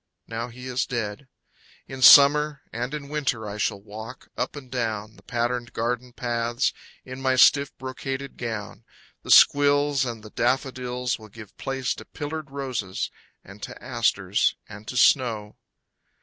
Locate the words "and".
2.73-2.91, 4.55-4.71, 10.03-10.23, 13.43-13.61, 14.67-14.87